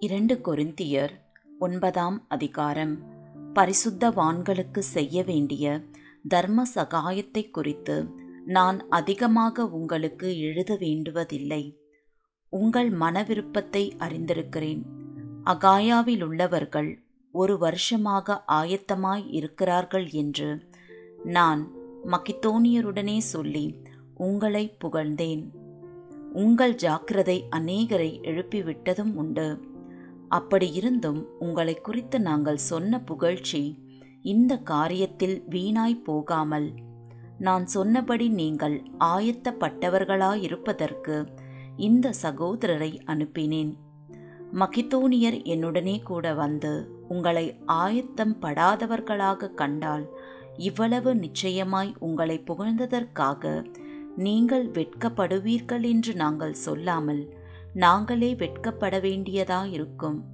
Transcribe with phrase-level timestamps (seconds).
[0.00, 1.10] இரண்டு கொரிந்தியர்
[1.58, 2.98] ஒன்பதாம் அதிகாரம்.
[3.54, 5.80] பரிசுத்தவான்களுக்கு செய்ய வேண்டிய
[6.28, 8.10] தர்ம சகாயத்தை குறித்து
[8.44, 11.78] நான் அதிகமாக உங்களுக்கு எழுத வேண்டுவதில்லை.
[12.48, 14.82] உங்கள் மனவிருப்பத்தை அறிந்திருக்கிறேன்.
[15.44, 17.02] அகாயாவில் உள்ளவர்கள்
[17.32, 20.70] ஒரு வருஷமாக ஆயத்தமாய் இருக்கிறார்கள் என்று
[21.24, 21.70] நான்
[22.04, 23.82] மக்கித்தோனியருடனே சொல்லி
[24.14, 25.48] உங்களை புகழ்ந்தேன்.
[26.32, 29.76] உங்கள் ஜாக்கிரதை அநேகரை எழுப்பிவிட்டதும் உண்டு.
[30.28, 33.78] அப்படி இருந்தும் உங்களை குறித்து நாங்கள் சொன்ன புகழ்ச்சி
[34.22, 36.72] இந்த காரியத்தில் வீணாய் போகாமல்
[37.38, 41.28] நான் சொன்னபடி நீங்கள் ஆயத்தப்பட்டவர்களாயிருப்பதற்கு
[41.76, 43.74] இந்த சகோதரரை அனுப்பினேன்.
[44.52, 50.08] மகிதோனியர் என்னுடனே கூட வந்து உங்களை ஆயத்தம் படாதவர்களாக கண்டால்
[50.56, 53.64] இவ்வளவு நிச்சயமாய் உங்களை புகழ்ந்ததற்காக
[54.16, 57.37] நீங்கள் வெட்கப்படுவீர்கள் என்று நாங்கள் சொல்லாமல்
[57.74, 60.24] நாங்களே வெட்கப்பட வேண்டியதாயிருக்கும்.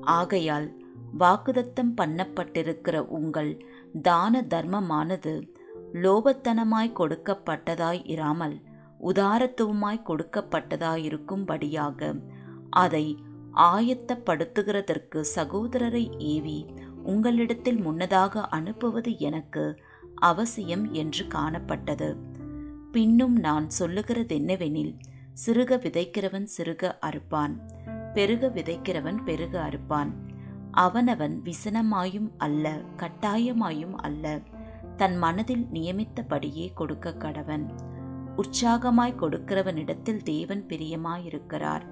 [0.00, 0.76] ஆகையால்
[1.18, 3.62] வாக்குதத்தம் பண்ணப்பட்டிருக்கிற உங்கள்
[4.02, 5.48] தான தர்மமானது
[5.92, 8.62] லோபத்தனமாய் கொடுக்கப்பட்டதாய் இராமல்
[9.00, 12.20] உதாரத்துவமாய் கொடுக்கப்பட்டதாயிருக்கும்படியாக
[12.70, 13.16] அதை
[13.54, 16.66] ஆயத்தப்படுத்துகிறதற்கு சகோதரரை ஏவி
[17.02, 19.78] உங்களிடத்தில் முன்னதாக அனுப்புவது எனக்கு
[20.14, 22.16] அவசியம் என்று காணப்பட்டது.
[22.92, 24.94] பின்னும் நான் சொல்லுகிறதென்னவெனில்
[25.34, 27.54] சிறுக விதைக்கிறவன் சிறுக அறுப்பான்
[28.14, 30.10] பெருக விதைக்கிறவன் பெருக அறுப்பான்.
[30.70, 34.40] அவனவன் விசனமாயும் அல்ல கட்டாயமாயும் அல்ல.
[34.96, 37.66] தன் மனதில் நியமித்தபடியே கொடுக்க கடவன்.
[38.36, 41.82] உற்சாகமாய் கொடுக்கிறவனிடத்தில் தேவன் பிரியமாயிருக்கிறார்.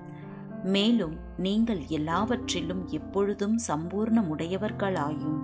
[0.65, 5.41] மேலும் நீங்கள் எல்லாவற்றிலும் எப்பொழுதும் சம்பூர்ணமுடையவர்களாயும்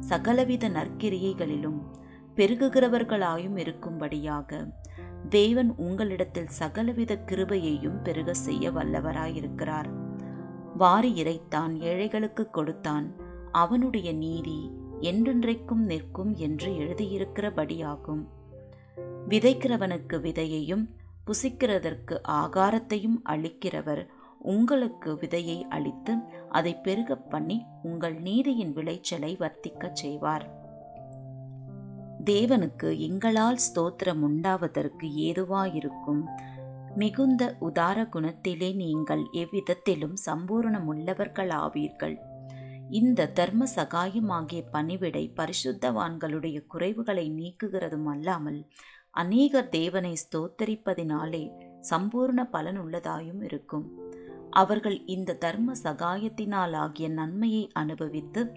[0.00, 1.80] சகலவித நற்கிரியைகளிலும்
[2.38, 4.72] பெருகுகிறவர்களாயும் இருக்கும்படியாக
[5.28, 9.88] தேவன் உங்களிடத்தில் சகலவித கிருபையையும் பெருக செய்ய வல்லவராயிருக்கிறார்.
[10.76, 13.12] வாரி இறைத்தான் ஏழைகளுக்கு கொடுத்தான்.
[13.52, 18.24] அவனுடைய நீதி என்றென்றைக்கும் நிற்கும் என்று எழுதியிருக்கிறபடியாகும்.
[19.28, 20.86] விதைக்கிறவனுக்கு விதையையும்
[21.26, 24.06] புசிக்கிறதற்கு ஆகாரத்தையும் அளிக்கிறவர்
[24.38, 26.14] உங்களுக்கு விதையை அளித்து
[26.48, 30.57] அதை பெருகப் பண்ணி உங்கள் நீதியின் விளைச்சலை வர்த்திக்கச் செய்வார்.
[32.24, 36.22] தேவனுக்கு எங்களால் ஸ்தோத்திரம் உண்டாவதற்கு ஏதுவாயிருக்கும்?
[36.94, 42.16] மிகுந்த உதார குணத்திலே நீங்கள் எவ்விதத்திலும் சம்பூரணமுள்ளவர்களாவீர்கள்.
[42.90, 48.66] இந்த தர்ம சகாயமாகிய பணிவிடை பரிசுத்தவான்களுடைய குறைவுகளை நீக்குகிறதும் அல்லாமல்
[49.10, 51.50] அநேகர் தேவனை ஸ்தோத்தரிப்பதினாலே
[51.90, 54.06] சம்பூர்ண பலன் உள்ளதாயும் இருக்கும்.
[54.50, 58.52] அவர்கள் இந்த தர்ம சகாயத்தினாலாகிய நன்மையை அனுபவித்து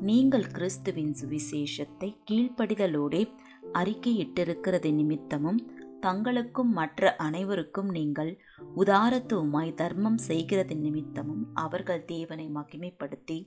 [0.00, 3.30] நீங்கள் கிறிஸ்துவின் சுவிசேஷத்தை கீழ்ப்படிதலோடே
[3.72, 5.60] அறிக்கையிட்டிருக்கிறது நிமித்தமும்
[6.00, 8.30] தங்களுக்கும் மற்ற அனைவருக்கும் நீங்கள்
[8.76, 13.38] உதாரத்துவமாய் தர்மம் செய்கிறது நிமித்தமும் அவர்கள் தேவனை மகிமைப்படுத்தி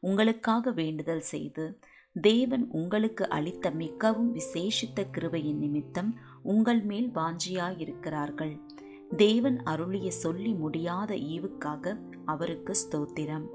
[0.00, 1.78] உங்களுக்காக வேண்டுதல் செய்து
[2.16, 6.10] தேவன் உங்களுக்கு அளித்த மிகவும் விசேஷித்த கிருபையின் நிமித்தம்
[6.42, 8.54] உங்கள் மேல் வாஞ்சியாயிருக்கிறார்கள்.
[9.16, 11.94] தேவன் அருளிய சொல்லி முடியாத ஈவுக்காக
[12.24, 13.46] அவருக்கு ஸ்தோத்திரம்.